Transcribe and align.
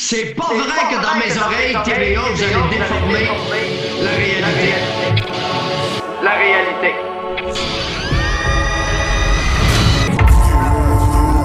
C'est 0.00 0.32
pas 0.36 0.54
vrai 0.54 0.78
que 0.88 1.02
dans 1.02 1.16
mes 1.16 1.36
oreilles, 1.36 1.76
TVA, 1.84 2.20
vous 2.30 2.42
allez 2.44 2.54
déformer 2.70 3.26
la 4.00 4.10
réalité. 4.12 4.74
La 6.22 6.34
réalité. 6.34 6.94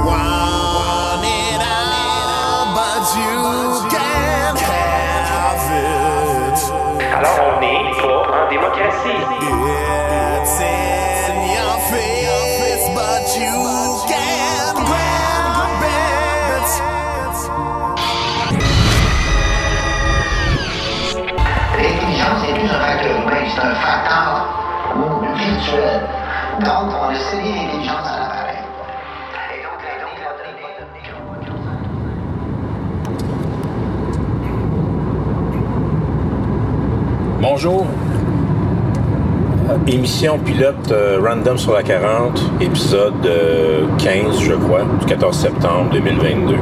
want 0.05 1.25
it 1.25 1.61
all, 1.65 2.75
but 2.75 3.03
you 3.17 3.89
can't 3.89 4.61
have 4.61 5.65
it. 5.73 6.59
Alors 7.11 7.39
on 7.47 7.59
n'est 7.59 7.89
pas 7.99 8.21
en 8.37 8.49
démocratie. 8.51 9.17
It's 9.17 10.22
c'est 23.63 23.69
un 23.69 23.75
facteur 23.75 24.47
virtuel. 25.35 26.01
Donc, 26.59 26.93
on 26.99 27.05
a 27.05 27.11
à 27.11 28.19
l'appareil. 28.19 28.57
Bonjour. 37.41 37.85
Euh, 39.69 39.77
Émission 39.87 40.39
pilote 40.39 40.91
euh, 40.91 41.19
Random 41.23 41.57
sur 41.57 41.73
la 41.73 41.83
40, 41.83 42.41
épisode 42.61 43.25
euh, 43.25 43.85
15, 43.97 44.41
je 44.41 44.53
crois, 44.53 44.83
du 44.99 45.05
14 45.05 45.37
septembre 45.37 45.89
2022. 45.93 46.55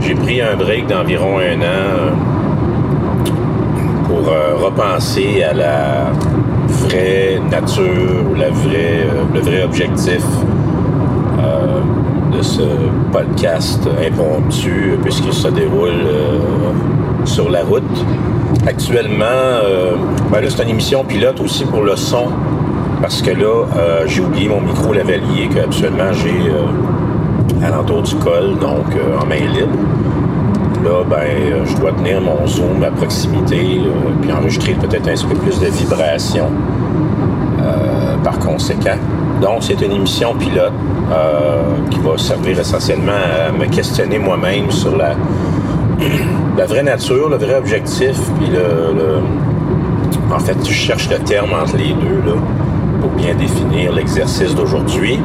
J'ai 0.00 0.14
pris 0.14 0.40
un 0.40 0.56
break 0.56 0.86
d'environ 0.86 1.38
un 1.38 1.60
an 1.60 1.64
euh, 1.64 2.10
pour 4.06 4.28
euh, 4.28 4.56
repenser 4.56 5.42
à 5.42 5.52
la 5.52 6.12
vraie 6.68 7.40
nature, 7.50 8.24
ou 8.30 8.34
la 8.34 8.50
vraie, 8.50 9.06
euh, 9.06 9.24
le 9.34 9.40
vrai 9.40 9.62
objectif 9.62 10.24
euh, 11.38 11.80
de 12.36 12.42
ce 12.42 12.62
podcast 13.12 13.88
impromptu, 14.06 14.98
puisqu'il 15.02 15.32
se 15.32 15.48
déroule 15.48 16.06
sur 17.24 17.50
la 17.50 17.62
route. 17.62 17.82
Actuellement, 18.66 19.60
ben 20.30 20.44
c'est 20.48 20.62
une 20.62 20.70
émission 20.70 21.04
pilote 21.04 21.40
aussi 21.40 21.64
pour 21.64 21.82
le 21.82 21.96
son, 21.96 22.26
parce 23.00 23.20
que 23.20 23.30
là, 23.30 23.64
j'ai 24.06 24.22
oublié 24.22 24.48
mon 24.48 24.60
micro 24.60 24.92
lavalier 24.92 25.48
que 25.52 25.60
actuellement 25.60 26.12
j'ai 26.12 26.50
euh, 26.50 27.66
à 27.66 27.70
l'entour 27.70 28.02
du 28.02 28.14
col, 28.16 28.58
donc 28.60 28.86
en 29.20 29.26
main 29.26 29.36
libre. 29.36 29.76
Là, 30.84 31.04
ben, 31.08 31.16
euh, 31.16 31.64
je 31.64 31.76
dois 31.76 31.92
tenir 31.92 32.20
mon 32.20 32.44
zoom 32.44 32.82
à 32.82 32.90
proximité, 32.90 33.80
puis 34.20 34.32
enregistrer 34.32 34.72
peut-être 34.74 35.08
un 35.08 35.12
petit 35.12 35.26
peu 35.26 35.36
plus 35.36 35.60
de 35.60 35.66
vibrations 35.66 36.50
euh, 37.60 38.16
par 38.24 38.38
conséquent. 38.40 38.96
Donc, 39.40 39.58
c'est 39.60 39.80
une 39.80 39.92
émission 39.92 40.34
pilote 40.34 40.72
euh, 41.12 41.62
qui 41.88 42.00
va 42.00 42.18
servir 42.18 42.58
essentiellement 42.58 43.12
à 43.12 43.52
me 43.52 43.66
questionner 43.66 44.18
moi-même 44.18 44.72
sur 44.72 44.96
la, 44.96 45.14
la 46.58 46.66
vraie 46.66 46.82
nature, 46.82 47.28
le 47.28 47.36
vrai 47.36 47.54
objectif, 47.54 48.16
puis 48.40 48.48
le, 48.50 49.20
En 50.34 50.40
fait, 50.40 50.56
je 50.64 50.72
cherche 50.72 51.08
le 51.10 51.18
terme 51.18 51.50
entre 51.52 51.76
les 51.76 51.92
deux 51.92 52.22
là, 52.26 52.36
pour 53.00 53.10
bien 53.10 53.34
définir 53.36 53.92
l'exercice 53.92 54.52
d'aujourd'hui. 54.54 55.20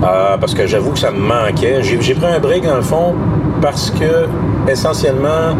Parce 0.00 0.54
que 0.54 0.66
j'avoue 0.66 0.92
que 0.92 0.98
ça 0.98 1.10
me 1.10 1.18
manquait. 1.18 1.82
J'ai 1.82 2.14
pris 2.14 2.26
un 2.26 2.38
break 2.38 2.64
dans 2.64 2.76
le 2.76 2.82
fond 2.82 3.14
parce 3.60 3.90
que 3.90 4.26
essentiellement, 4.70 5.56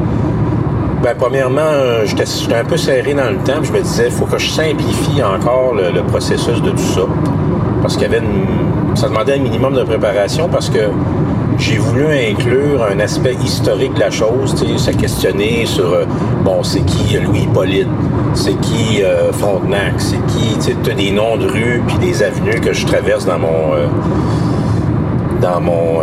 ben, 1.03 1.15
premièrement, 1.17 2.05
j'étais 2.05 2.25
un 2.55 2.65
peu 2.65 2.77
serré 2.77 3.15
dans 3.15 3.31
le 3.31 3.37
temps. 3.37 3.61
puis 3.61 3.69
Je 3.69 3.73
me 3.73 3.81
disais, 3.81 4.07
il 4.07 4.13
faut 4.13 4.25
que 4.25 4.39
je 4.39 4.51
simplifie 4.51 5.23
encore 5.23 5.75
le, 5.75 6.03
processus 6.03 6.61
de 6.63 6.70
tout 6.70 6.79
ça. 6.79 7.03
Parce 7.83 7.97
qu'il 7.97 8.11
ça 8.95 9.08
demandait 9.08 9.35
un 9.35 9.42
minimum 9.42 9.75
de 9.75 9.85
préparation 9.85 10.48
parce 10.48 10.69
que 10.69 10.91
j'ai 11.58 11.79
voulu 11.79 12.07
inclure 12.07 12.85
un 12.85 13.01
aspect 13.01 13.35
historique 13.35 13.95
de 13.95 14.01
la 14.01 14.11
chose, 14.11 14.55
se 14.55 14.91
questionner 14.91 15.67
sur, 15.67 15.92
euh, 15.92 16.05
bon, 16.45 16.63
c'est 16.63 16.83
qui 16.83 17.17
euh, 17.17 17.23
Louis 17.23 17.41
Hippolyte, 17.42 17.89
c'est 18.35 18.58
qui 18.61 19.03
euh, 19.03 19.33
Frontenac, 19.33 19.95
c'est 19.98 20.25
qui, 20.27 20.57
tu 20.58 20.95
des 20.95 21.11
noms 21.11 21.37
de 21.37 21.47
rues 21.47 21.83
puis 21.87 21.98
des 21.98 22.23
avenues 22.23 22.61
que 22.61 22.73
je 22.73 22.87
traverse 22.87 23.27
dans 23.27 23.39
mon, 23.39 23.75
euh, 23.75 23.87
dans 25.41 25.61
mon, 25.61 26.01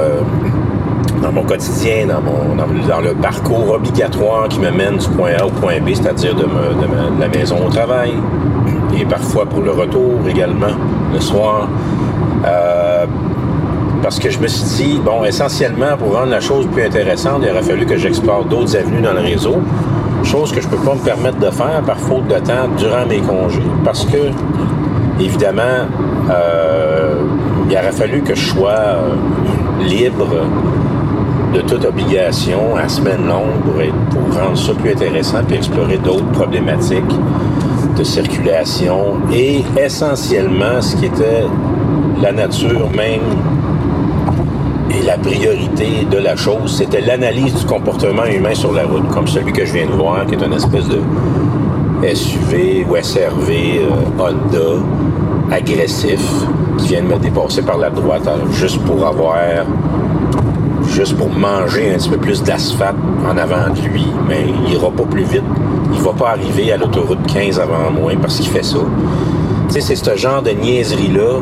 dans 1.26 1.32
mon 1.32 1.44
quotidien, 1.44 2.06
dans, 2.08 3.02
le- 3.02 3.16
parcours 3.16 3.72
obligatoire 3.72 4.48
qui 4.48 4.60
me 4.60 4.70
mène 4.70 4.98
du 4.98 5.08
point 5.10 5.32
A 5.40 5.46
au 5.46 5.50
point 5.50 5.80
B, 5.80 5.90
c'est-à-dire 5.94 6.36
de, 6.36 6.46
la 7.20 7.28
maison 7.28 7.58
au 7.66 7.70
travail, 7.70 8.14
et 8.96 9.06
parfois 9.06 9.46
pour 9.46 9.62
le 9.62 9.72
retour 9.72 10.20
également, 10.30 10.76
le 11.14 11.20
soir. 11.20 11.68
Euh, 12.46 13.06
parce 14.04 14.20
que 14.20 14.30
je 14.30 14.38
me 14.38 14.48
suis 14.48 14.86
dit, 14.86 15.02
bon, 15.04 15.24
essentiellement, 15.26 15.98
pour 15.98 16.14
rendre 16.14 16.30
la 16.30 16.40
chose 16.40 16.68
plus 16.68 16.84
intéressante, 16.84 17.42
il 17.42 17.50
aurait 17.50 17.64
fallu 17.64 17.88
que 17.88 17.98
j'explore 17.98 18.46
d'autres 18.46 18.76
avenues 18.76 19.02
dans 19.02 19.14
le 19.14 19.22
réseau, 19.22 19.56
chose 20.24 20.52
que 20.52 20.62
je 20.62 20.68
peux 20.68 20.78
pas 20.78 20.94
me 20.94 21.00
permettre 21.04 21.40
de 21.40 21.50
faire 21.50 21.82
par 21.84 21.98
faute 21.98 22.28
de 22.28 22.36
temps 22.36 22.68
durant 22.78 23.06
mes 23.08 23.20
congés. 23.20 23.64
Parce 23.84 24.06
que, 24.06 24.30
évidemment, 25.20 25.88
euh, 26.30 27.16
il 27.68 27.76
aurait 27.76 27.92
fallu 27.92 28.22
que 28.22 28.36
je 28.36 28.46
sois 28.46 28.70
euh, 28.70 29.16
libre 29.82 30.28
de 31.56 31.62
toute 31.62 31.86
obligation 31.86 32.76
à 32.76 32.90
semaine 32.90 33.26
longue 33.28 33.62
pour, 33.64 33.82
être- 33.82 33.94
pour 34.10 34.38
rendre 34.40 34.58
ça 34.58 34.74
plus 34.74 34.92
intéressant 34.92 35.38
puis 35.48 35.56
explorer 35.58 35.98
d'autres 35.98 36.30
problématiques 36.32 37.04
de 37.98 38.04
circulation 38.04 39.14
et 39.34 39.64
essentiellement 39.82 40.82
ce 40.82 40.98
qui 40.98 41.06
était 41.06 41.46
la 42.22 42.34
nature 42.34 42.90
même 42.96 43.22
et 44.92 45.02
la 45.06 45.18
priorité 45.18 46.06
de 46.10 46.18
la 46.18 46.36
chose, 46.36 46.78
c'était 46.78 47.02
l'analyse 47.02 47.54
du 47.54 47.66
comportement 47.66 48.26
humain 48.26 48.54
sur 48.54 48.72
la 48.72 48.84
route, 48.86 49.08
comme 49.10 49.28
celui 49.28 49.52
que 49.52 49.66
je 49.66 49.74
viens 49.74 49.88
de 49.88 49.92
voir, 49.92 50.26
qui 50.26 50.36
est 50.36 50.46
une 50.46 50.54
espèce 50.54 50.88
de 50.88 51.00
SUV 52.14 52.86
ou 52.90 52.96
SRV 53.02 53.80
euh, 53.80 53.90
Honda 54.20 54.82
agressif 55.52 56.22
qui 56.78 56.90
vient 56.90 57.02
de 57.02 57.08
me 57.08 57.18
dépasser 57.18 57.62
par 57.62 57.78
la 57.78 57.90
droite 57.90 58.28
juste 58.52 58.80
pour 58.84 59.06
avoir 59.06 59.36
juste 60.96 61.18
pour 61.18 61.30
manger 61.30 61.94
un 61.94 61.98
petit 61.98 62.10
peu 62.10 62.18
plus 62.18 62.42
d'asphalte 62.42 62.96
en 63.30 63.38
avant 63.38 63.70
de 63.70 63.82
lui, 63.82 64.08
mais 64.30 64.46
il 64.48 64.74
ira 64.74 64.90
pas 64.90 65.04
plus 65.04 65.24
vite. 65.24 65.44
Il 65.94 66.00
va 66.00 66.14
pas 66.14 66.30
arriver 66.30 66.72
à 66.72 66.78
l'autoroute 66.78 67.20
15 67.28 67.60
avant 67.60 67.92
moi 67.92 68.14
parce 68.22 68.38
qu'il 68.38 68.48
fait 68.48 68.64
ça. 68.64 68.78
Tu 69.68 69.74
sais, 69.74 69.82
c'est 69.82 69.96
ce 69.96 70.16
genre 70.16 70.42
de 70.42 70.52
niaiserie-là. 70.52 71.42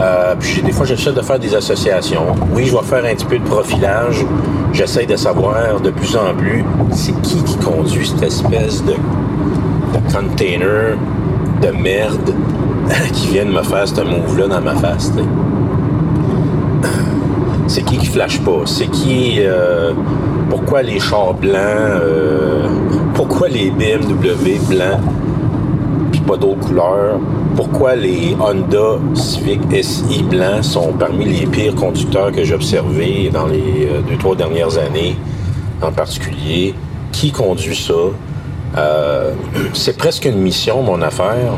Euh, 0.00 0.34
puis 0.38 0.62
des 0.62 0.72
fois, 0.72 0.84
j'essaie 0.84 1.12
de 1.12 1.20
faire 1.20 1.38
des 1.38 1.54
associations. 1.54 2.34
Oui, 2.52 2.64
je 2.64 2.72
vais 2.76 2.82
faire 2.82 3.04
un 3.04 3.14
petit 3.14 3.24
peu 3.24 3.38
de 3.38 3.44
profilage. 3.44 4.26
J'essaie 4.72 5.06
de 5.06 5.16
savoir 5.16 5.80
de 5.80 5.90
plus 5.90 6.16
en 6.16 6.34
plus 6.34 6.64
c'est 6.90 7.20
qui 7.22 7.42
qui 7.44 7.56
conduit 7.58 8.06
cette 8.06 8.22
espèce 8.24 8.82
de, 8.84 8.94
container 10.12 10.96
de 11.60 11.68
merde 11.70 12.34
qui 13.12 13.28
vient 13.28 13.44
de 13.44 13.52
me 13.52 13.62
faire 13.62 13.86
ce 13.86 14.00
move-là 14.00 14.48
dans 14.48 14.60
ma 14.60 14.74
face. 14.74 15.12
C'est 17.74 17.80
qui 17.86 17.96
qui 17.96 18.04
flash 18.04 18.38
pas? 18.40 18.64
C'est 18.66 18.88
qui... 18.88 19.36
euh, 19.38 19.94
pourquoi 20.50 20.82
les 20.82 21.00
chars 21.00 21.32
blancs? 21.32 21.54
euh, 21.56 22.68
pourquoi 23.14 23.48
les 23.48 23.70
BMW 23.70 24.58
blancs? 24.68 25.00
Puis 26.10 26.20
pas 26.20 26.36
d'autres 26.36 26.60
couleurs? 26.60 27.18
Pourquoi 27.56 27.96
les 27.96 28.36
Honda 28.38 28.98
Civic 29.14 29.60
SI 29.82 30.22
blancs 30.22 30.62
sont 30.64 30.92
parmi 30.98 31.24
les 31.24 31.46
pires 31.46 31.74
conducteurs 31.74 32.30
que 32.30 32.44
j'ai 32.44 32.54
observés 32.54 33.30
dans 33.32 33.46
les 33.46 33.88
euh, 33.90 34.02
deux, 34.06 34.18
trois 34.18 34.36
dernières 34.36 34.76
années 34.76 35.16
en 35.80 35.92
particulier? 35.92 36.74
Qui 37.10 37.32
conduit 37.32 37.74
ça? 37.74 37.94
C'est 39.72 39.96
presque 39.96 40.26
une 40.26 40.40
mission, 40.40 40.82
mon 40.82 41.00
affaire. 41.00 41.54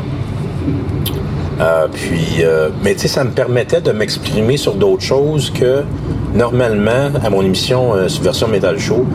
Puis, 1.93 2.43
mais 2.83 2.93
tu 2.93 2.99
sais, 2.99 3.07
ça 3.07 3.23
me 3.23 3.31
permettait 3.31 3.79
de 3.79 3.91
m'exprimer 3.91 4.57
sur 4.57 4.75
d'autres 4.75 5.03
choses 5.03 5.49
que 5.49 5.83
normalement, 6.33 7.09
à 7.23 7.29
mon 7.29 7.41
émission 7.41 7.93
euh, 7.93 8.07
sur 8.07 8.23
version 8.23 8.47
Metal 8.47 8.77
Show, 8.79 9.05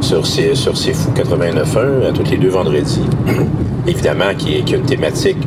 sur 0.00 0.26
ces, 0.26 0.54
sur 0.54 0.76
ces 0.76 0.92
Fous 0.92 1.10
89.1, 1.14 2.08
à 2.08 2.12
tous 2.12 2.30
les 2.30 2.36
deux 2.36 2.48
vendredis, 2.50 3.00
évidemment, 3.86 4.34
qui, 4.36 4.54
est- 4.56 4.70
une 4.70 4.82
thématique 4.82 5.38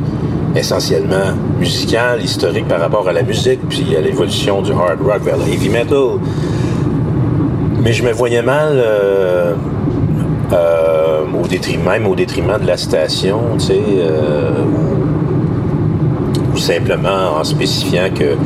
essentiellement 0.54 1.32
musicale, 1.58 2.22
historique 2.22 2.68
par 2.68 2.80
rapport 2.80 3.08
à 3.08 3.12
la 3.12 3.22
musique, 3.22 3.60
puis 3.68 3.96
à 3.96 4.00
l'évolution 4.02 4.60
du 4.60 4.72
hard 4.72 5.00
rock 5.02 5.22
vers 5.24 5.38
le 5.38 5.44
heavy 5.44 5.70
metal. 5.70 6.18
Mais 7.82 7.92
je 7.94 8.04
me 8.04 8.12
voyais 8.12 8.42
mal 8.42 8.72
euh, 8.74 9.54
euh, 10.52 11.22
au 11.42 11.46
détriment, 11.48 11.84
même 11.90 12.06
au 12.06 12.14
détriment 12.14 12.58
de 12.60 12.66
la 12.66 12.76
station, 12.76 13.40
tu 13.58 13.66
sais, 13.66 13.80
euh, 14.00 14.50
ou 16.54 16.56
simplement 16.58 17.38
en 17.40 17.44
spécifiant 17.44 18.10
que 18.14 18.36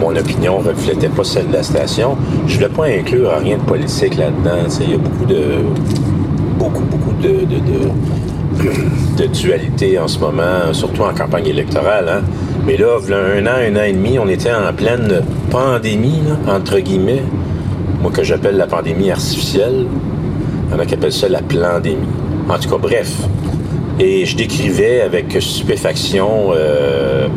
mon 0.00 0.16
opinion 0.16 0.58
reflétait 0.58 1.08
pas 1.08 1.24
celle 1.24 1.48
de 1.48 1.52
la 1.54 1.62
station. 1.62 2.16
Je 2.46 2.54
voulais 2.56 2.68
pas 2.68 2.86
inclure 2.86 3.30
rien 3.42 3.58
de 3.58 3.62
politique 3.62 4.16
là-dedans. 4.16 4.66
Il 4.80 4.90
y 4.90 4.94
a 4.94 4.98
beaucoup 4.98 5.24
de. 5.26 5.42
beaucoup, 6.58 6.82
beaucoup 6.84 7.12
de, 7.22 7.28
de, 7.28 7.56
de- 7.56 7.90
de 9.16 9.26
dualité 9.26 9.98
en 9.98 10.08
ce 10.08 10.18
moment, 10.18 10.72
surtout 10.72 11.02
en 11.02 11.14
campagne 11.14 11.46
électorale. 11.46 12.08
hein. 12.08 12.22
Mais 12.66 12.76
là, 12.76 12.88
un 13.10 13.46
an, 13.46 13.50
un 13.68 13.76
an 13.76 13.84
et 13.86 13.92
demi, 13.92 14.18
on 14.18 14.28
était 14.28 14.50
en 14.52 14.72
pleine 14.74 15.22
pandémie, 15.50 16.20
entre 16.46 16.78
guillemets. 16.80 17.22
Moi, 18.02 18.10
que 18.12 18.22
j'appelle 18.22 18.56
la 18.56 18.66
pandémie 18.66 19.10
artificielle. 19.10 19.86
Il 20.68 20.72
y 20.74 20.76
en 20.76 20.78
a 20.78 20.84
qui 20.86 20.94
appellent 20.94 21.12
ça 21.12 21.28
la 21.28 21.40
pandémie. 21.40 21.96
En 22.48 22.58
tout 22.58 22.68
cas, 22.68 22.76
bref. 22.78 23.12
Et 23.98 24.24
je 24.26 24.36
décrivais 24.36 25.00
avec 25.02 25.36
stupéfaction 25.40 26.52
euh, 26.54 27.28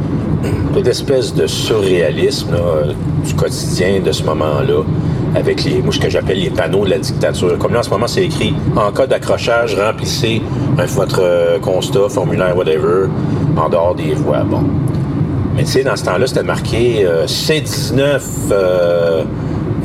une 0.43 0.87
espèce 0.87 1.33
de 1.33 1.47
surréalisme 1.47 2.51
là, 2.51 2.93
du 3.25 3.33
quotidien 3.33 3.99
de 3.99 4.11
ce 4.11 4.23
moment-là, 4.23 4.83
avec 5.35 5.63
les, 5.63 5.81
moi, 5.81 5.93
ce 5.93 5.99
que 5.99 6.09
j'appelle 6.09 6.39
les 6.39 6.49
panneaux 6.49 6.85
de 6.85 6.91
la 6.91 6.99
dictature. 6.99 7.57
Comme 7.57 7.73
là, 7.73 7.79
en 7.79 7.83
ce 7.83 7.89
moment, 7.89 8.07
c'est 8.07 8.25
écrit 8.25 8.53
en 8.75 8.91
cas 8.91 9.07
d'accrochage, 9.07 9.75
remplissez 9.75 10.41
votre 10.77 11.21
euh, 11.21 11.59
constat, 11.59 12.09
formulaire, 12.09 12.55
whatever, 12.55 13.07
en 13.57 13.69
dehors 13.69 13.95
des 13.95 14.13
voies. 14.13 14.43
Bon. 14.43 14.63
Mais 15.55 15.63
tu 15.63 15.69
sais, 15.69 15.83
dans 15.83 15.95
ce 15.95 16.05
temps-là, 16.05 16.27
c'était 16.27 16.43
marqué 16.43 17.05
euh, 17.05 17.25
C19, 17.25 18.21
euh, 18.51 19.23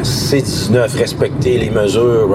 C19, 0.03 0.97
respecter 0.97 1.59
les 1.59 1.71
mesures. 1.71 2.29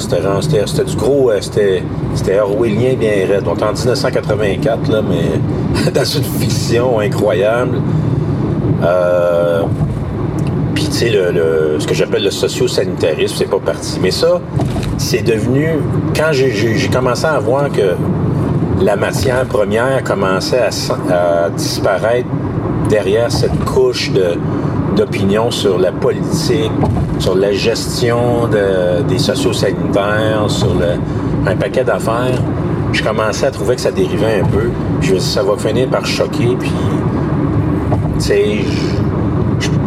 C'était, 0.00 0.84
du 0.84 0.96
gros, 0.96 1.30
euh, 1.30 1.40
c'était, 1.40 2.40
orwellien 2.40 2.94
bien 2.94 3.26
raide. 3.28 3.44
On 3.46 3.56
est 3.56 3.62
en 3.62 3.72
1984, 3.72 4.88
là, 4.88 5.02
mais 5.02 5.90
dans 5.92 6.04
une 6.04 6.24
fiction 6.24 7.00
incroyable. 7.00 7.80
Euh, 8.82 9.62
puis, 10.74 10.84
tu 10.86 10.92
sais, 10.92 11.10
le, 11.10 11.78
ce 11.78 11.86
que 11.86 11.94
j'appelle 11.94 12.24
le 12.24 12.30
socio-sanitarisme, 12.30 13.36
c'est 13.36 13.50
pas 13.50 13.58
parti. 13.58 13.98
Mais 14.02 14.10
ça, 14.10 14.40
c'est 14.96 15.22
devenu. 15.22 15.80
Quand 16.14 16.32
j'ai, 16.32 16.88
commencé 16.92 17.26
à 17.26 17.38
voir 17.38 17.70
que 17.70 17.94
la 18.80 18.96
matière 18.96 19.44
première 19.46 20.04
commençait 20.04 20.68
à 21.10 21.50
disparaître 21.50 22.28
derrière 22.88 23.30
cette 23.30 23.58
couche 23.64 24.12
de, 24.12 24.38
d'opinion 24.98 25.50
sur 25.52 25.78
la 25.78 25.92
politique, 25.92 26.72
sur 27.20 27.36
la 27.36 27.52
gestion 27.52 28.48
de- 28.48 29.02
des 29.08 29.18
sociosanitaires, 29.18 30.44
sur 30.48 30.74
un 31.46 31.56
paquet 31.56 31.84
d'affaires. 31.84 32.42
Je 32.92 33.02
commençais 33.02 33.46
à 33.46 33.50
trouver 33.52 33.76
que 33.76 33.80
ça 33.80 33.92
dérivait 33.92 34.40
un 34.42 34.46
peu. 34.46 34.70
Je 35.00 35.14
me 35.14 35.18
ça 35.20 35.42
va 35.44 35.56
finir 35.56 35.88
par 35.88 36.04
choquer, 36.04 36.56
puis, 36.58 36.72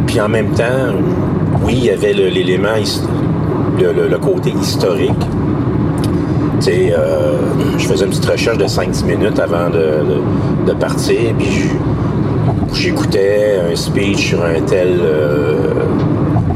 puis 0.08 0.22
en 0.22 0.30
même 0.30 0.52
temps, 0.52 0.94
oui, 1.66 1.74
il 1.78 1.86
y 1.86 1.90
avait 1.90 2.14
l'élément, 2.14 2.69
le, 3.80 4.18
côté 4.18 4.52
historique. 4.52 5.28
Euh, 6.68 7.38
je 7.78 7.88
faisais 7.88 8.06
une 8.06 8.12
petite 8.12 8.25
recherche 8.25 8.57
de 8.57 8.68
5-10 8.68 9.04
minutes 9.06 9.40
avant 9.40 9.69
de, 9.69 10.74
partir, 10.74 11.19
j'écoutais 12.74 13.59
un 13.71 13.75
speech 13.75 14.30
sur 14.30 14.44
un 14.44 14.62
tel, 14.62 15.00
euh, 15.01 15.74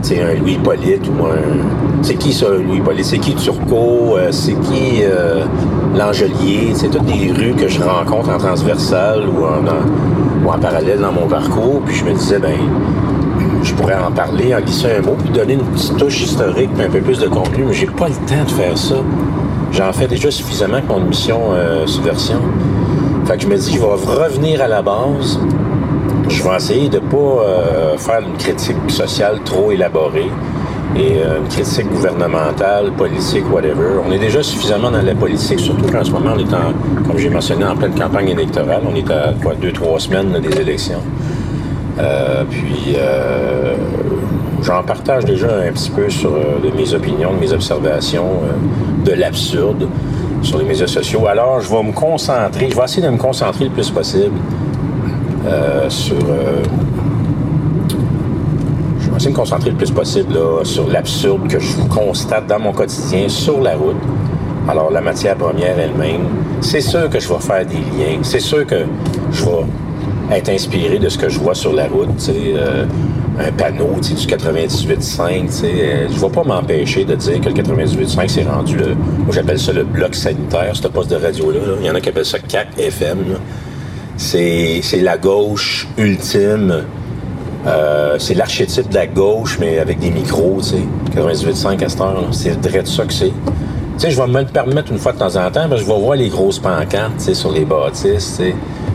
tu 0.01 0.09
sais, 0.09 0.21
un 0.21 0.39
Louis 0.39 0.53
Hippolyte 0.53 1.07
ou 1.07 1.25
un... 1.25 2.01
C'est 2.01 2.15
qui 2.15 2.33
ça, 2.33 2.47
Louis 2.50 2.77
Hippolyte? 2.77 3.06
C'est 3.06 3.18
qui 3.18 3.36
Turcot? 3.36 4.18
Euh, 4.18 4.31
c'est 4.31 4.53
qui 4.53 5.01
euh, 5.03 5.44
L'Angelier? 5.95 6.71
C'est 6.74 6.89
toutes 6.89 7.06
des 7.06 7.31
rues 7.31 7.53
que 7.53 7.68
je 7.68 7.81
rencontre 7.81 8.30
en 8.30 8.38
transversale 8.38 9.24
ou 9.30 9.44
en, 9.45 10.45
ou 10.45 10.50
en 10.50 10.57
parallèle 10.59 11.00
dans 11.00 11.12
mon 11.12 11.27
parcours, 11.27 11.81
puis 11.86 11.95
je 11.95 12.06
me 12.06 12.13
disais, 12.13 12.39
ben 12.39 12.56
je 13.63 13.74
pourrais 13.74 13.98
en 13.98 14.12
parler, 14.12 14.53
en 14.53 14.62
glisser 14.62 14.88
un 15.00 15.01
mot, 15.01 15.15
puis 15.18 15.30
donner 15.30 15.53
une 15.53 15.65
petite 15.65 15.98
touche 15.98 16.21
historique, 16.21 16.69
puis 16.75 16.86
un 16.86 16.89
peu 16.89 17.00
plus 17.00 17.19
de 17.19 17.27
contenu, 17.27 17.65
mais 17.68 17.74
j'ai 17.74 17.88
pas 17.88 18.07
le 18.07 18.13
temps 18.13 18.44
de 18.45 18.51
faire 18.51 18.77
ça. 18.77 18.95
J'en 19.71 19.91
fais 19.91 20.07
déjà 20.07 20.30
suffisamment 20.30 20.75
avec 20.75 20.88
mon 20.88 21.00
émission 21.00 21.39
Subversion. 21.88 22.39
Fait 23.25 23.38
que 23.38 23.44
je 23.44 23.48
me 23.48 23.57
dis, 23.57 23.74
je 23.74 23.80
vais 23.80 23.86
revenir 23.86 24.62
à 24.62 24.68
la 24.68 24.83
base. 24.83 25.39
Je 26.27 26.42
vais 26.44 26.56
essayer 26.56 26.89
de 26.89 27.00
pas 27.00 27.18
euh, 27.18 27.98
faire 27.98 28.19
une 28.19 28.36
critique 28.38 28.77
sociale 28.88 29.39
trop 29.45 29.72
élaborée 29.72 30.30
et 30.95 31.19
euh, 31.19 31.39
une 31.39 31.48
critique 31.48 31.88
gouvernementale, 31.89 32.92
politique, 32.94 33.44
whatever. 33.51 34.00
On 34.07 34.12
est 34.12 34.19
déjà 34.19 34.42
suffisamment 34.42 34.89
dans 34.89 35.01
la 35.01 35.13
politique, 35.13 35.60
surtout 35.60 35.86
qu'en 35.86 36.04
ce 36.04 36.12
moment, 36.12 36.31
on 36.36 36.39
est 36.39 36.54
en, 36.54 37.04
comme 37.07 37.18
j'ai 37.18 37.30
mentionné, 37.30 37.66
en 37.66 37.75
pleine 37.75 37.94
campagne 37.94 38.30
électorale. 38.30 38.81
On 38.92 38.95
est 38.95 39.10
à 39.12 39.33
quoi, 39.42 39.54
deux, 39.54 39.72
trois 39.72 40.00
semaines 40.00 40.39
des 40.39 40.60
élections. 40.60 41.01
Euh, 42.00 42.44
puis, 42.50 42.98
j'en 44.63 44.83
partage 44.83 45.25
déjà 45.25 45.48
un 45.48 45.72
petit 45.72 45.92
peu 45.92 46.10
sur 46.10 46.31
de 46.31 46.75
mes 46.75 46.94
opinions, 46.94 47.33
de 47.33 47.39
mes 47.39 47.54
observations, 47.54 48.42
de 49.06 49.12
l'absurde 49.12 49.88
sur 50.42 50.57
les 50.57 50.66
médias 50.66 50.88
sociaux. 50.88 51.27
Alors, 51.27 51.62
je 51.62 51.69
vais 51.69 51.83
me 51.83 51.92
concentrer, 51.92 52.69
je 52.72 52.75
vais 52.75 52.83
essayer 52.83 53.06
de 53.06 53.12
me 53.12 53.18
concentrer 53.18 53.66
le 53.66 53.72
plus 53.72 53.92
possible 53.92 54.33
sur. 55.89 56.15
euh, 56.18 56.62
je 59.00 59.09
vais 59.09 59.15
essayer 59.18 59.27
de 59.31 59.36
me 59.36 59.39
concentrer 59.39 59.69
le 59.71 59.75
plus 59.77 59.92
possible 59.92 60.33
là, 60.33 60.63
sur 60.63 60.88
l'absurde 60.88 61.47
que 61.47 61.59
je 61.59 61.77
constate 61.89 62.47
dans 62.47 62.59
mon 62.59 62.71
quotidien 62.74 63.27
sur 63.30 63.62
la 63.62 63.75
route. 63.75 63.95
Alors, 64.68 64.89
la 64.92 65.01
matière 65.01 65.36
première 65.36 65.77
elle-même, 65.80 66.21
c'est 66.62 66.81
sûr 66.81 67.09
que 67.09 67.19
je 67.19 67.27
vais 67.30 67.39
faire 67.39 67.65
des 67.65 67.75
liens. 67.75 68.19
C'est 68.24 68.39
sûr 68.39 68.65
que 68.65 68.86
je 69.31 69.45
vais 69.45 70.38
être 70.38 70.50
inspiré 70.50 70.97
de 70.97 71.07
ce 71.07 71.18
que 71.19 71.30
je 71.30 71.39
vois 71.39 71.53
sur 71.53 71.71
la 71.74 71.86
route. 71.88 72.09
tu 72.18 72.24
sais, 72.24 72.33
euh, 72.56 72.86
un 73.38 73.51
panneau 73.51 73.91
du 74.01 74.13
98.5. 74.13 75.45
tu 75.45 75.51
sais, 75.51 75.65
euh, 75.68 76.07
Je 76.09 76.15
ne 76.15 76.19
vais 76.19 76.30
pas 76.30 76.44
m'empêcher 76.44 77.06
de 77.06 77.13
dire 77.15 77.39
que 77.41 77.50
le 77.50 77.53
98.5, 77.53 78.27
c'est 78.27 78.44
rendu 78.44 78.75
le. 78.77 78.95
Moi, 78.95 79.27
j'appelle 79.31 79.59
ça 79.59 79.71
le 79.71 79.83
bloc 79.83 80.15
sanitaire, 80.15 80.71
ce 80.75 80.88
poste 80.88 81.12
de 81.12 81.18
radio-là. 81.18 81.59
là. 81.59 81.74
Il 81.80 81.86
y 81.86 81.89
en 81.91 81.95
a 81.95 82.01
qui 82.01 82.09
appellent 82.09 82.25
ça 82.25 82.39
CAC 82.39 82.69
FM. 82.80 83.19
C'est 84.17 84.81
la 85.01 85.17
gauche 85.17 85.88
ultime. 85.97 86.83
Euh, 87.67 88.17
c'est 88.19 88.35
l'archétype 88.35 88.89
de 88.89 88.95
la 88.95 89.07
gauche, 89.07 89.57
mais 89.59 89.79
avec 89.79 90.00
des 90.00 90.12
micros, 90.12 90.59
tu 90.59 90.69
sais. 90.69 90.83
98.5 91.15 91.83
à 91.83 91.89
cette 91.89 92.01
heure, 92.01 92.27
c'est 92.31 92.67
vrai 92.67 92.83
de 92.83 92.88
ça 92.88 93.06
que 93.06 93.13
c'est. 93.13 93.25
Tu 93.27 93.33
sais, 93.97 94.12
je 94.12 94.21
vais 94.21 94.27
me 94.27 94.44
permettre 94.44 94.91
une 94.91 95.00
fois 95.00 95.13
de 95.13 95.17
temps 95.17 95.35
en 95.35 95.50
temps, 95.50 95.67
que 95.67 95.77
je 95.77 95.83
vais 95.83 96.00
voir 96.00 96.15
les 96.15 96.29
grosses 96.29 96.59
pancartes, 96.59 97.17
tu 97.17 97.23
sais, 97.23 97.33
sur 97.33 97.51
les 97.51 97.65
bâtisses, 97.65 98.39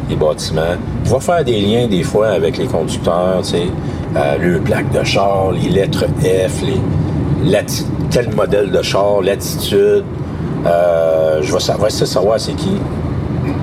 les 0.09 0.17
bâtiments. 0.17 0.77
Je 1.05 1.11
vais 1.13 1.21
faire 1.21 1.45
des 1.45 1.61
liens, 1.61 1.89
des 1.89 2.03
fois, 2.05 2.29
avec 2.29 2.59
les 2.59 2.67
conducteurs, 2.67 3.41
tu 3.43 3.51
sais, 3.51 3.67
euh, 4.17 4.37
le 4.39 4.61
plaque 4.61 4.93
de 4.93 5.03
char, 5.03 5.53
les 5.53 5.69
lettres 5.69 6.05
F, 6.23 6.63
les, 6.63 7.59
quel 8.11 8.35
modèle 8.35 8.71
de 8.71 8.83
char, 8.83 9.21
l'attitude. 9.23 10.05
Euh, 10.67 11.41
je 11.43 11.53
vais 11.53 11.61
savoir, 11.61 11.89
de 11.89 11.93
savoir 11.93 12.39
c'est 12.39 12.53
qui. 12.53 12.77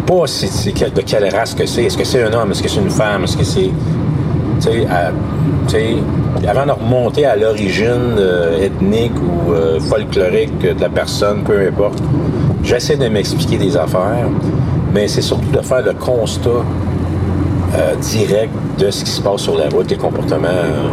Pas 0.07 0.23
de 0.23 1.01
quelle 1.01 1.35
race 1.35 1.53
que 1.53 1.65
c'est. 1.65 1.83
Est-ce 1.83 1.97
que 1.97 2.05
c'est 2.05 2.23
un 2.23 2.31
homme? 2.33 2.51
Est-ce 2.51 2.63
que 2.63 2.69
c'est 2.69 2.79
une 2.79 2.89
femme? 2.89 3.25
Est-ce 3.25 3.37
que 3.37 3.43
c'est 3.43 3.69
avant 6.47 6.65
de 6.65 6.71
remonter 6.71 7.25
à 7.25 7.35
l'origine 7.35 8.15
euh, 8.17 8.65
ethnique 8.65 9.13
ou 9.21 9.51
euh, 9.51 9.79
folklorique 9.79 10.59
de 10.59 10.79
la 10.79 10.89
personne, 10.89 11.43
peu 11.43 11.67
importe, 11.67 12.01
j'essaie 12.63 12.95
de 12.95 13.07
m'expliquer 13.07 13.57
des 13.57 13.75
affaires, 13.75 14.27
mais 14.93 15.07
c'est 15.07 15.21
surtout 15.21 15.51
de 15.51 15.61
faire 15.61 15.83
le 15.83 15.93
constat 15.93 16.49
euh, 16.49 17.95
direct 17.95 18.51
de 18.77 18.89
ce 18.89 19.03
qui 19.03 19.11
se 19.11 19.21
passe 19.21 19.41
sur 19.41 19.57
la 19.57 19.69
route, 19.69 19.89
les 19.89 19.97
comportements 19.97 20.47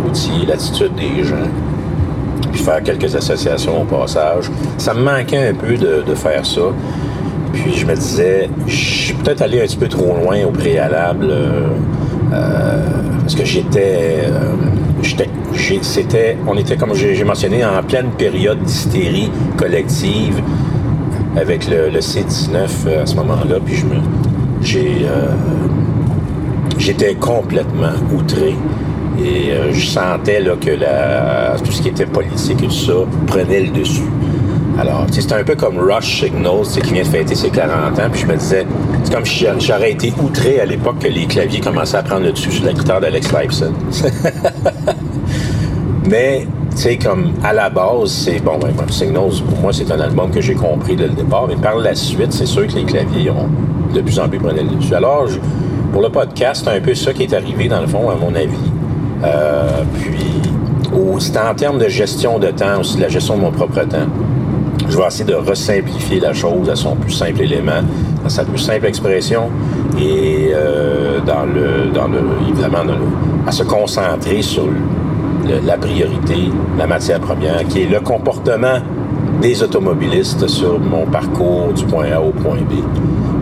routiers, 0.05 0.47
l'attitude 0.47 0.95
des 0.97 1.23
gens, 1.25 1.37
puis 2.53 2.61
faire 2.61 2.83
quelques 2.83 3.15
associations 3.15 3.83
au 3.83 3.85
passage. 3.85 4.51
Ça 4.79 4.93
me 4.93 5.03
manquait 5.03 5.49
un 5.49 5.55
peu 5.55 5.77
de 5.77 6.15
faire 6.15 6.45
ça. 6.45 6.63
Puis 7.55 7.77
je 7.77 7.87
me 7.87 7.95
disais, 7.95 8.51
je 8.67 8.75
suis 8.75 9.15
peut-être 9.15 9.43
allé 9.43 9.61
un 9.61 9.65
petit 9.65 9.77
peu 9.77 9.89
trop 9.89 10.15
loin 10.17 10.45
au 10.45 10.51
préalable, 10.51 11.29
euh, 11.31 11.69
euh, 12.33 12.83
parce 13.21 13.35
que 13.35 13.45
j'étais, 13.45 14.25
euh, 14.25 15.23
c'était, 15.83 16.37
on 16.47 16.57
était 16.57 16.77
comme 16.77 16.95
j'ai 16.95 17.23
mentionné 17.23 17.65
en 17.65 17.83
pleine 17.83 18.11
période 18.19 18.61
d'hystérie 18.63 19.31
collective 19.57 20.43
avec 21.37 21.69
le, 21.69 21.91
le 21.91 22.01
C19 22.01 22.69
euh, 22.87 23.03
à 23.03 23.07
ce 23.07 23.15
moment-là, 23.17 23.57
puis 23.65 23.77
je 23.77 23.87
j'ai, 24.63 25.07
j'étais 26.79 27.15
complètement 27.15 27.93
outré. 28.17 28.55
Et 29.23 29.53
je 29.71 29.87
sentais 29.87 30.41
là, 30.41 30.55
que 30.59 30.71
la, 30.71 31.55
tout 31.63 31.71
ce 31.71 31.83
qui 31.83 31.89
était 31.89 32.07
politique 32.07 32.63
et 32.63 32.67
tout 32.67 32.73
ça 32.73 32.95
prenait 33.27 33.61
le 33.61 33.71
dessus. 33.71 34.03
Alors, 34.79 35.07
c'était 35.11 35.35
un 35.35 35.45
peu 35.45 35.55
comme 35.55 35.79
Rush 35.79 36.21
Signals, 36.21 36.65
sais, 36.65 36.81
qui 36.81 36.95
vient 36.95 37.03
de 37.03 37.09
fêter 37.09 37.35
ses 37.35 37.51
40 37.51 37.99
ans. 37.99 38.11
Puis 38.11 38.23
je 38.23 38.27
me 38.27 38.37
disais, 38.37 38.67
c'est 39.05 39.15
comme 39.15 39.25
si 39.25 39.47
j'aurais 39.61 39.93
été 39.93 40.13
outré 40.21 40.61
à 40.61 40.67
l'époque 40.67 40.99
que 40.99 41.09
les 41.09 41.27
claviers 41.27 41.61
commençaient 41.61 41.99
à 41.99 42.03
prendre 42.03 42.25
le 42.25 42.33
dessus 42.33 42.51
sur 42.51 42.65
la 42.65 42.73
guitare 42.73 43.01
d'Alex 43.01 43.33
Lifeson. 43.33 43.73
Mais, 46.07 46.47
tu 46.73 46.77
sais, 46.77 46.97
comme 46.97 47.33
à 47.45 47.53
la 47.53 47.71
base, 47.71 48.11
c'est 48.11 48.43
bon, 48.43 48.59
ben, 48.59 48.73
Signals, 48.91 49.43
pour 49.49 49.59
moi, 49.61 49.73
c'est 49.73 49.91
un 49.91 50.01
album 50.01 50.31
que 50.31 50.41
j'ai 50.41 50.55
compris 50.55 50.97
dès 50.97 51.07
le 51.07 51.15
départ. 51.15 51.47
Mais 51.47 51.57
par 51.57 51.77
la 51.77 51.95
suite, 51.95 52.33
c'est 52.33 52.47
sûr 52.47 52.67
que 52.67 52.73
les 52.73 52.85
claviers 52.85 53.31
ont 53.31 53.49
de 53.95 54.01
plus 54.01 54.19
en 54.19 54.29
plus 54.29 54.41
pris 54.41 54.55
le 54.55 54.77
dessus. 54.77 54.95
Alors, 54.95 55.29
pour 55.93 56.03
le 56.03 56.09
podcast, 56.09 56.65
c'est 56.65 56.77
un 56.77 56.81
peu 56.81 56.95
ça 56.95 57.13
qui 57.13 57.23
est 57.23 57.33
arrivé, 57.33 57.69
dans 57.69 57.81
le 57.81 57.87
fond, 57.87 58.11
à 58.11 58.17
mon 58.17 58.35
avis. 58.35 58.57
Euh, 59.23 59.83
puis, 60.01 60.19
c'est 61.21 61.39
en 61.39 61.55
termes 61.55 61.79
de 61.79 61.89
gestion 61.89 62.39
de 62.39 62.49
temps, 62.49 62.81
aussi 62.81 62.97
de 62.97 63.03
la 63.03 63.09
gestion 63.09 63.37
de 63.37 63.43
mon 63.43 63.53
propre 63.53 63.85
temps. 63.85 64.09
Je 64.95 64.99
vais 65.01 65.07
essayer 65.09 65.25
de 65.25 65.35
resimplifier 65.35 66.21
la 66.21 66.33
chose 66.33 66.71
à 66.71 66.77
son 66.77 66.95
plus 66.95 67.11
simple 67.11 67.41
élément, 67.43 67.83
dans 68.23 68.29
sa 68.29 68.45
plus 68.45 68.59
simple 68.61 68.87
expression, 68.87 69.51
et 70.01 70.53
euh, 70.55 71.19
dans 71.27 71.43
le, 71.53 71.91
dans 71.93 72.07
le, 72.07 72.21
évidemment, 72.49 72.85
à 73.45 73.51
se 73.51 73.65
concentrer 73.65 74.41
sur 74.41 74.67
le- 74.67 75.67
la 75.67 75.77
priorité, 75.79 76.37
la 76.79 76.87
matière 76.87 77.19
première, 77.19 77.67
qui 77.67 77.81
est 77.83 77.87
le 77.91 77.99
comportement 77.99 78.79
des 79.43 79.65
automobilistes 79.65 80.47
sur 80.47 80.79
mon 80.79 81.07
parcours 81.07 81.73
du 81.75 81.85
point 81.87 82.13
A 82.13 82.21
au 82.21 82.31
point 82.31 82.59
B, 82.59 82.75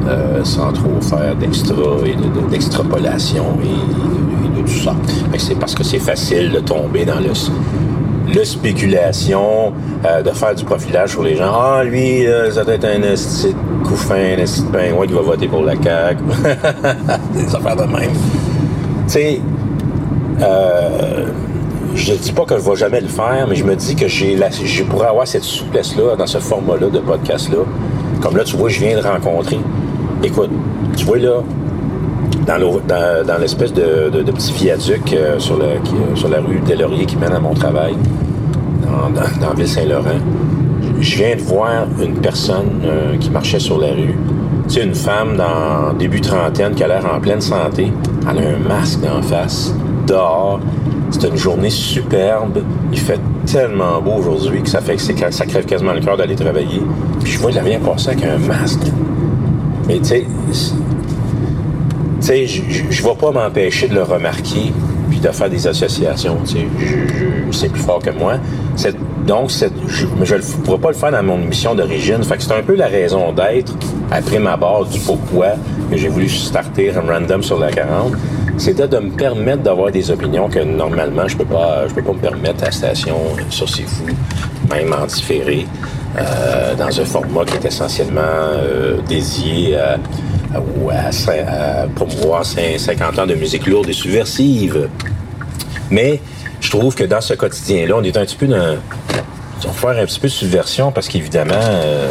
euh, 0.08 0.42
sans 0.44 0.72
trop 0.72 1.02
faire 1.02 1.36
d'extra 1.36 1.74
et 2.06 2.14
de- 2.14 2.40
de- 2.40 2.48
d'extrapolation 2.50 3.44
et, 3.62 3.66
de- 3.66 4.56
et 4.58 4.62
de 4.62 4.66
tout 4.66 4.78
ça. 4.84 4.94
C'est 5.36 5.58
parce 5.58 5.74
que 5.74 5.84
c'est 5.84 5.98
facile 5.98 6.50
de 6.50 6.60
tomber 6.60 7.04
dans 7.04 7.20
le 7.20 7.34
le 8.34 8.44
spéculation, 8.44 9.72
euh, 10.04 10.22
de 10.22 10.30
faire 10.30 10.54
du 10.54 10.64
profilage 10.64 11.10
sur 11.10 11.22
les 11.22 11.36
gens. 11.36 11.52
Ah, 11.54 11.82
lui, 11.84 12.26
euh, 12.26 12.50
ça 12.50 12.64
doit 12.64 12.74
être 12.74 12.84
un 12.84 13.02
esti 13.02 13.48
de 13.48 13.86
couffin, 13.86 14.34
un 14.36 14.38
esti 14.38 14.62
de 14.62 14.68
pingouin 14.68 15.06
qui 15.06 15.12
va 15.12 15.20
voter 15.20 15.48
pour 15.48 15.62
la 15.62 15.74
CAQ. 15.80 16.22
Des 17.34 17.54
affaires 17.54 17.76
de 17.76 17.82
même. 17.82 18.12
Tu 19.06 19.12
sais, 19.12 19.40
euh, 20.40 21.26
je 21.94 22.14
dis 22.14 22.32
pas 22.32 22.44
que 22.44 22.56
je 22.58 22.68
vais 22.68 22.76
jamais 22.76 23.00
le 23.00 23.08
faire, 23.08 23.46
mais 23.48 23.54
je 23.54 23.64
me 23.64 23.76
dis 23.76 23.94
que 23.94 24.08
j'ai 24.08 24.36
la, 24.36 24.50
je 24.50 24.82
pourrais 24.84 25.08
avoir 25.08 25.26
cette 25.26 25.44
souplesse-là 25.44 26.16
dans 26.16 26.26
ce 26.26 26.38
format-là 26.38 26.88
de 26.88 26.98
podcast-là. 27.00 27.58
Comme 28.20 28.36
là, 28.36 28.44
tu 28.44 28.56
vois, 28.56 28.68
je 28.68 28.80
viens 28.80 28.96
de 28.96 29.02
rencontrer. 29.02 29.58
Écoute, 30.22 30.50
tu 30.96 31.04
vois 31.04 31.18
là, 31.18 31.42
dans, 32.46 33.38
l'espèce 33.40 33.72
de, 33.72 34.22
petit 34.32 34.52
viaduc 34.52 35.12
euh, 35.12 35.36
euh, 35.36 36.14
sur 36.14 36.28
la 36.28 36.40
rue 36.40 36.60
des 36.60 36.76
Lauriers 36.76 37.06
qui 37.06 37.16
mène 37.16 37.32
à 37.32 37.40
mon 37.40 37.54
travail, 37.54 37.94
dans, 38.82 39.46
dans, 39.46 39.54
Ville-Saint-Laurent, 39.54 40.20
je 41.00 41.16
viens 41.16 41.36
de 41.36 41.40
voir 41.40 41.86
une 42.00 42.16
personne 42.16 42.82
euh, 42.84 43.16
qui 43.18 43.30
marchait 43.30 43.58
sur 43.58 43.78
la 43.78 43.88
rue. 43.88 44.16
Tu 44.68 44.74
sais, 44.74 44.84
une 44.84 44.94
femme 44.94 45.36
dans 45.36 45.92
début 45.94 46.20
trentaine 46.20 46.74
qui 46.74 46.84
a 46.84 46.88
l'air 46.88 47.04
en 47.12 47.20
pleine 47.20 47.40
santé. 47.40 47.92
Elle 48.30 48.38
a 48.38 48.48
un 48.50 48.68
masque 48.68 49.00
d'en 49.00 49.20
face, 49.22 49.74
dehors. 50.06 50.60
C'est 51.10 51.28
une 51.28 51.36
journée 51.36 51.70
superbe. 51.70 52.62
Il 52.92 52.98
fait 52.98 53.20
tellement 53.46 54.00
beau 54.00 54.14
aujourd'hui 54.18 54.62
que 54.62 54.68
ça 54.68 54.80
fait 54.80 54.96
que 54.96 55.32
ça 55.32 55.46
crève 55.46 55.66
quasiment 55.66 55.92
le 55.92 56.00
cœur 56.00 56.16
d'aller 56.16 56.36
travailler. 56.36 56.82
Puis 57.22 57.32
je 57.32 57.38
vois, 57.38 57.50
elle 57.50 57.64
vient 57.64 57.80
passer 57.80 58.10
avec 58.10 58.24
un 58.24 58.38
masque. 58.38 58.86
Mais 59.88 59.98
tu 59.98 60.04
sais, 60.04 60.26
tu 62.22 62.28
sais, 62.28 62.46
je- 62.46 62.62
je 62.90 63.02
vais 63.02 63.14
pas 63.14 63.30
m'empêcher 63.32 63.88
de 63.88 63.94
le 63.94 64.02
remarquer 64.02 64.72
puis 65.10 65.18
de 65.20 65.28
faire 65.28 65.50
des 65.50 65.66
associations. 65.66 66.38
Tu 66.46 66.52
sais, 66.52 66.66
c'est 67.52 67.68
plus 67.68 67.82
fort 67.82 67.98
que 68.00 68.10
moi. 68.10 68.34
Donc, 69.26 69.50
je 69.86 70.34
ne 70.34 70.40
pourrais 70.64 70.78
pas 70.78 70.88
le 70.88 70.94
faire 70.94 71.12
dans 71.12 71.22
mon 71.22 71.40
émission 71.40 71.74
d'origine. 71.74 72.22
Fait 72.24 72.36
que 72.36 72.42
c'est 72.42 72.52
un 72.54 72.62
peu 72.62 72.74
la 72.74 72.86
raison 72.88 73.32
d'être, 73.32 73.72
après 74.10 74.38
ma 74.38 74.56
base 74.56 74.88
du 74.90 74.98
pourquoi 75.00 75.50
que 75.90 75.96
j'ai 75.96 76.08
voulu 76.08 76.28
starter 76.28 76.90
un 76.92 77.02
random 77.12 77.42
sur 77.42 77.58
la 77.58 77.70
40. 77.70 78.12
C'était 78.58 78.88
de 78.88 78.98
me 78.98 79.10
permettre 79.10 79.62
d'avoir 79.62 79.90
des 79.90 80.10
opinions 80.10 80.48
que 80.48 80.58
normalement 80.60 81.26
je 81.28 81.36
peux 81.36 81.44
pas, 81.44 81.86
je 81.88 81.94
peux 81.94 82.02
pas 82.02 82.12
me 82.12 82.18
permettre 82.18 82.64
à 82.64 82.70
station 82.70 83.16
euh, 83.38 83.42
sur 83.48 83.68
C'est 83.68 83.82
Fou, 83.82 84.04
même 84.70 84.92
en 84.92 85.06
différé, 85.06 85.66
euh, 86.18 86.74
dans 86.74 86.88
un 87.00 87.04
format 87.04 87.44
qui 87.44 87.56
est 87.56 87.64
essentiellement 87.66 88.20
euh, 88.22 88.96
dédié 89.08 89.76
à- 89.76 89.96
ou 90.76 90.90
à, 90.90 91.10
promouvoir 91.94 92.42
cin- 92.42 92.78
50 92.78 93.18
ans 93.18 93.26
de 93.26 93.34
musique 93.34 93.66
lourde 93.66 93.88
et 93.88 93.92
subversive. 93.92 94.88
Mais 95.90 96.20
je 96.60 96.70
trouve 96.70 96.94
que 96.94 97.04
dans 97.04 97.20
ce 97.20 97.34
quotidien-là, 97.34 97.94
on 97.96 98.02
est 98.02 98.16
un 98.16 98.24
petit 98.24 98.36
peu 98.36 98.46
dans. 98.46 98.76
On 99.64 99.68
va 99.70 99.94
faire 99.94 100.02
un 100.02 100.06
petit 100.06 100.18
peu 100.20 100.26
de 100.28 100.32
subversion 100.32 100.90
parce 100.90 101.06
qu'évidemment, 101.08 101.54
euh, 101.54 102.08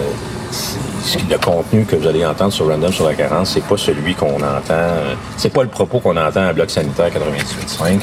le 1.30 1.38
contenu 1.38 1.84
que 1.86 1.96
vous 1.98 2.08
allez 2.08 2.26
entendre 2.26 2.54
sur 2.54 2.68
Random 2.68 2.92
sur 2.94 3.06
la 3.08 3.14
40, 3.14 3.46
c'est 3.46 3.64
pas 3.64 3.76
celui 3.78 4.16
qu'on 4.16 4.36
entend. 4.36 4.90
C'est 5.38 5.52
pas 5.52 5.64
le 5.64 5.70
propos 5.70 6.00
qu'on 6.00 6.16
entend 6.16 6.48
à 6.48 6.54
Bloc 6.54 6.70
Sanitaire 6.70 7.10
98.5. 7.10 7.84
Là, 7.96 8.00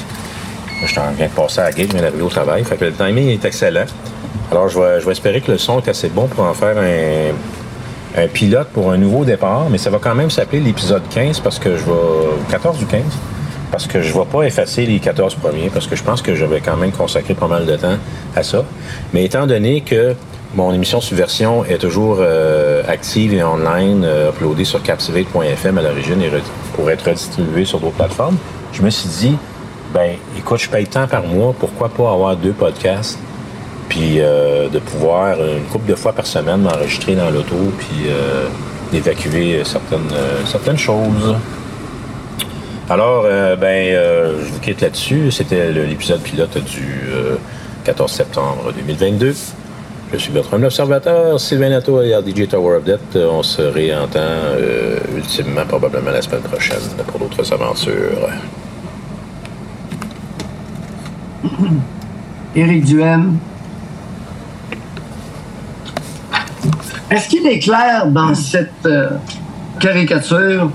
Je 0.86 0.94
t'en 0.94 1.10
viens 1.16 1.26
de 1.26 1.32
passer 1.32 1.60
à 1.60 1.64
la 1.64 1.72
gate, 1.72 1.86
je 1.88 1.92
viens 1.92 2.02
d'arriver 2.02 2.22
au 2.22 2.28
travail. 2.28 2.62
Fait 2.64 2.76
que 2.76 2.84
le 2.84 2.92
timing 2.92 3.28
est 3.30 3.44
excellent. 3.44 3.86
Alors, 4.50 4.68
je 4.68 4.78
vais, 4.78 5.00
je 5.00 5.06
vais 5.06 5.12
espérer 5.12 5.40
que 5.40 5.50
le 5.52 5.58
son 5.58 5.80
est 5.80 5.88
assez 5.88 6.08
bon 6.08 6.26
pour 6.26 6.44
en 6.44 6.54
faire 6.54 6.76
un, 6.78 7.32
un 8.16 8.26
pilote 8.26 8.68
pour 8.68 8.90
un 8.90 8.96
nouveau 8.96 9.24
départ, 9.24 9.68
mais 9.70 9.78
ça 9.78 9.90
va 9.90 9.98
quand 9.98 10.14
même 10.14 10.30
s'appeler 10.30 10.60
l'épisode 10.60 11.02
15 11.10 11.40
parce 11.40 11.58
que 11.58 11.76
je 11.76 11.84
vais. 11.84 12.50
14 12.50 12.82
ou 12.82 12.86
15? 12.86 13.02
Parce 13.70 13.86
que 13.86 14.00
je 14.00 14.14
ne 14.14 14.18
vais 14.18 14.24
pas 14.24 14.42
effacer 14.44 14.86
les 14.86 14.98
14 14.98 15.34
premiers, 15.34 15.68
parce 15.68 15.86
que 15.86 15.94
je 15.94 16.02
pense 16.02 16.22
que 16.22 16.34
je 16.34 16.44
vais 16.46 16.60
quand 16.60 16.76
même 16.76 16.90
consacrer 16.90 17.34
pas 17.34 17.48
mal 17.48 17.66
de 17.66 17.76
temps 17.76 17.98
à 18.34 18.42
ça. 18.42 18.64
Mais 19.12 19.24
étant 19.24 19.46
donné 19.46 19.82
que 19.82 20.14
mon 20.54 20.72
émission 20.72 21.00
Subversion 21.02 21.64
est 21.66 21.76
toujours 21.76 22.18
euh, 22.20 22.82
active 22.88 23.34
et 23.34 23.42
online, 23.42 24.02
euh, 24.04 24.30
uploadée 24.30 24.64
sur 24.64 24.82
captivate.fm 24.82 25.76
à 25.76 25.82
l'origine 25.82 26.22
et 26.22 26.30
pour 26.74 26.90
être 26.90 27.06
redistribuée 27.06 27.66
sur 27.66 27.78
d'autres 27.78 27.96
plateformes, 27.96 28.38
je 28.72 28.80
me 28.80 28.88
suis 28.88 29.08
dit, 29.10 29.36
ben 29.92 30.16
écoute, 30.38 30.60
je 30.60 30.70
paye 30.70 30.86
tant 30.86 31.06
par 31.06 31.24
mois, 31.24 31.54
pourquoi 31.58 31.90
pas 31.90 32.10
avoir 32.10 32.36
deux 32.36 32.52
podcasts? 32.52 33.18
Puis 33.88 34.20
euh, 34.20 34.68
de 34.68 34.78
pouvoir 34.78 35.36
une 35.38 35.64
couple 35.64 35.88
de 35.88 35.94
fois 35.94 36.12
par 36.12 36.26
semaine 36.26 36.62
m'enregistrer 36.62 37.14
dans 37.14 37.30
l'auto, 37.30 37.56
puis 37.78 38.08
euh, 38.08 38.46
d'évacuer 38.92 39.62
certaines, 39.64 40.12
euh, 40.12 40.44
certaines 40.46 40.78
choses. 40.78 41.36
Alors, 42.90 43.24
euh, 43.26 43.54
ben, 43.54 43.94
euh, 43.94 44.44
je 44.44 44.50
vous 44.50 44.60
quitte 44.60 44.80
là-dessus. 44.80 45.30
C'était 45.30 45.72
l'épisode 45.72 46.22
pilote 46.22 46.56
du 46.64 47.02
euh, 47.10 47.36
14 47.84 48.10
septembre 48.10 48.72
2022. 48.74 49.34
Je 50.10 50.16
suis 50.16 50.32
Bertrand 50.32 50.56
l'Observateur, 50.56 51.38
Sylvain 51.38 51.68
Nato 51.68 52.00
et 52.00 52.14
DJ 52.26 52.48
Tower 52.48 52.78
of. 52.78 52.84
Euh, 53.14 53.28
On 53.30 53.42
se 53.42 53.60
réentend 53.60 54.20
euh, 54.20 54.98
ultimement, 55.14 55.66
probablement 55.68 56.10
la 56.10 56.22
semaine 56.22 56.40
prochaine 56.40 56.78
pour 57.06 57.20
d'autres 57.20 57.52
aventures. 57.52 58.26
Éric 62.56 62.84
Duhem. 62.86 63.36
Est-ce 67.10 67.28
qu'il 67.28 67.46
est 67.46 67.58
clair 67.58 68.06
dans 68.06 68.34
cette 68.34 68.86
euh, 68.86 69.10
caricature 69.80 70.70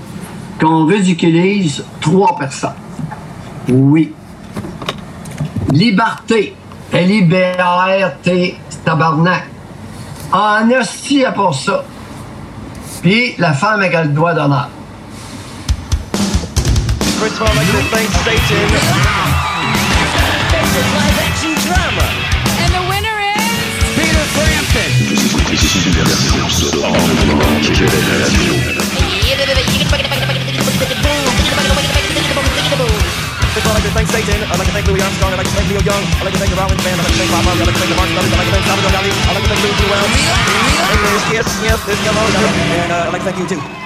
qu'on 0.60 0.86
ridiculise 0.86 1.84
trois 2.00 2.36
personnes? 2.38 2.70
Oui. 3.68 4.12
Liberté. 5.70 6.56
L-I-B-A-R-T, 6.92 8.56
tabarnak. 8.84 9.44
En 10.32 10.70
hostie 10.70 11.24
à 11.24 11.32
pour 11.32 11.54
ça. 11.54 11.84
Puis 13.02 13.34
la 13.38 13.52
femme 13.52 13.80
avec 13.80 13.94
le 13.94 14.08
doigt 14.08 14.34
d'honneur. 14.34 14.68
Neil 35.84 35.92
Young. 35.92 36.04
I 36.16 36.24
like 36.24 36.32
to 36.32 36.40
think 36.40 36.52
of 36.52 36.58
Rollins 36.58 36.82
Band. 36.82 36.96
I 36.96 37.04
like 37.04 37.12
to 37.12 37.18
think 37.20 37.30
Bob 37.30 37.44
Marley. 37.44 37.60
I 37.60 37.66
like 37.68 37.74
to 37.74 37.80
think 37.80 37.92
of 37.92 37.96
Mark 38.00 38.08
Stubbs. 38.08 38.32
I 38.32 38.36
like 38.36 38.48
to 38.48 38.54
think 38.56 38.64
Salvador 38.64 38.92
Dali. 38.96 39.10
I 39.12 39.32
like 39.36 39.44
to 39.44 39.50
think 39.52 39.62
Lou 39.64 39.72
Blue 39.76 39.92
Elm. 39.92 40.10
And 40.88 41.00
there's 41.04 41.24
Kiss, 41.28 41.46
Sniff, 41.60 41.80
there's 41.84 42.00
Yellow. 42.04 42.24
And 42.24 42.92
uh, 42.92 43.04
I 43.04 43.08
like 43.12 43.22
to 43.22 43.32
thank 43.32 43.38
you 43.38 43.48
too. 43.48 43.83